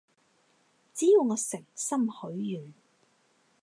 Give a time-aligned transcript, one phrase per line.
[0.95, 2.73] 只要我誠心許願